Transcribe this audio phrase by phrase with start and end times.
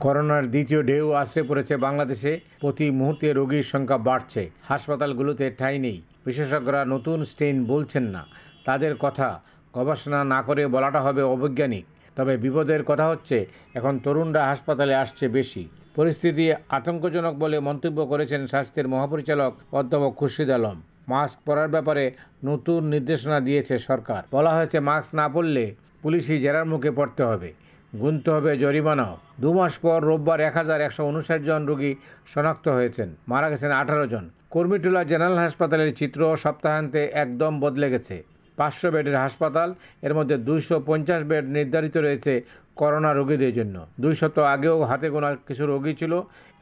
[0.00, 6.84] করোনার দ্বিতীয় ঢেউ আশ্রে পড়েছে বাংলাদেশে। প্রতি মুহূর্তে রোগীর সংখ্যা বাড়ছে। হাসপাতালগুলোতে ঠাঁই নেই। বিশেষজ্ঞরা
[6.84, 8.26] নতুন স্টেইন বলছেন না।
[8.64, 9.40] তাদের কথা
[9.74, 11.84] গবেষণা না করে বলাটা হবে অবৈজ্ঞানিক।
[12.16, 18.88] তবে বিপদের কথা হচ্ছে, এখন তরুণরা হাসপাতালে আসছে বেশি। পরিস্থিতি আতঙ্কজনক বলে মন্তব্য করেছেন স্বাস্থ্যের
[18.88, 22.12] মহাপরিচালক অধ্যাপক খুরশিদ আলম। মাস্ক পরার ব্যাপারে
[22.44, 27.52] নতুন নির্দেশনা দিয়েছে সরকার। বলা হয়েছে, মাস্ক না পরলে পুলিশি জেরার মুখে পড়তে হবে।
[27.92, 29.06] গুনতে হবে জরিমানা।
[29.42, 31.92] দু মাস পর রোববার এক হাজার একশো উনষাট জন রোগী
[32.32, 38.16] শনাক্ত হয়েছেন। মারা গেছেন আঠারো জন। কর্মীটোলা জেনারেল হাসপাতালের চিত্র সপ্তাহান্তে একদম বদলে গেছে।
[38.58, 39.68] পাঁচশো বেডের হাসপাতাল,
[40.06, 42.32] এর মধ্যে দুইশো পঞ্চাশ বেড নির্ধারিত রয়েছে
[42.76, 46.12] করোনা রোগীদের জন্য। দুইশত আগেও হাতে গোনা কিছু রোগী ছিল,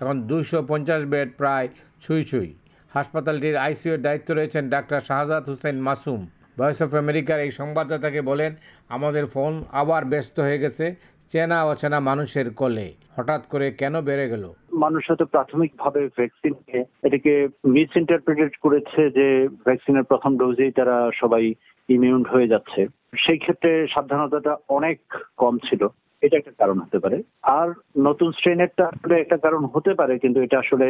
[0.00, 1.66] এখন দুইশো পঞ্চাশ বেড প্রায়
[2.02, 2.50] ছুঁই ছুঁই।
[2.94, 6.20] হাসপাতালটির আইসিইউর দায়িত্ব রয়েছেন doctor Shahzad Hossain Masum.
[6.58, 8.52] Voice of আমেরিকার এই সংবাদদাতাকে বলেন,
[8.88, 10.86] আমাদের ফোন আবার ব্যস্ত হয়ে গেছে।
[11.34, 14.52] চেনা অচেনা মানুষের কোলে। হঠাৎ করে কেন বেড়ে গেল?
[14.72, 21.54] মানুষ হয়তো প্রাথমিকভাবে ভ্যাকসিনকে এটাকে মিস ইন্টারপ্রিটেট করেছে যে ভ্যাকসিনের প্রথম ডোজেই তারা সবাই
[21.88, 22.86] ইমিউন হয়ে যাচ্ছে।
[23.26, 25.00] সেই ক্ষেত্রে সাবধানতাটা অনেক
[25.36, 25.86] কম ছিল।
[26.22, 27.22] এটা একটা কারণ হতে পারে।
[27.58, 27.68] আর
[28.06, 30.88] নতুন স্ট্রেনেরটা আসলে একটা কারণ হতে পারে, কিন্তু এটা আসলে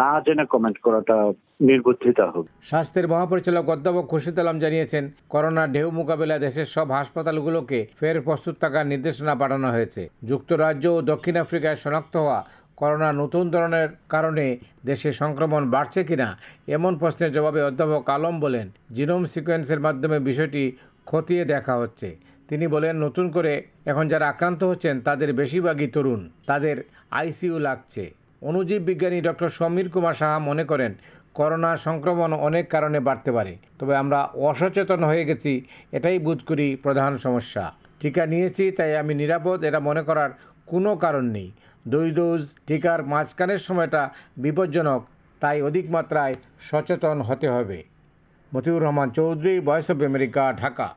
[0.00, 1.16] না জেনে কমেন্ট করাটা
[1.68, 8.16] নির্বুদ্ধিতা হবে। স্বাস্থ্যের মহাপরিচালক অধ্যাপক খুরশিদ আলম জানিয়েছেন, করোনা ঢেউ মোকাবিলায় দেশের সব হাসপাতালগুলোকে ফের
[8.26, 12.40] প্রস্তুত থাকার নির্দেশনা পাঠানো হয়েছে। যুক্তরাজ্য ও দক্ষিণ আফ্রিকায় শনাক্ত হওয়া
[12.80, 14.44] করোনা নতুন ধরনের কারণে
[14.90, 16.28] দেশে সংক্রমণ বাড়ছে কিনা,
[16.76, 20.62] এমন প্রশ্নের জবাবে অধ্যাপক আলম বলেন, জিনোম সিকোয়েন্সের মাধ্যমে বিষয়টি
[21.10, 22.08] খতিয়ে দেখা হচ্ছে।
[22.48, 23.52] তিনি বলেন, নতুন করে
[23.86, 26.76] এখন যারা আক্রান্ত হচ্ছেন, তাদের বেশিরভাগই তরুণ। তাদের
[27.10, 28.10] আইসিইউ লাগছে।
[28.42, 30.94] অণুজীব বিজ্ঞানী ডক্টর সমীর কুমার সাহা মনে করেন,
[31.34, 35.52] করোনা সংক্রমণ অনেক কারণে বাড়তে পারে। তবে আমরা অসচেতন হয়ে গেছি,
[35.92, 40.30] এটাই বোধ করি প্রধান সমস্যা। টিকা নিয়েছি, তাই আমি নিরাপদ, এটা মনে করার
[40.66, 41.48] কোনো কারণ নেই।
[41.88, 45.06] দুই ডোজ টিকার মাঝখানের সময়টা বিপজ্জনক,
[45.40, 47.78] তাই অধিক মাত্রায় সচেতন হতে হবে।
[48.54, 50.88] Motiur Rahman Chowdhury, Voice of America, Dhaka.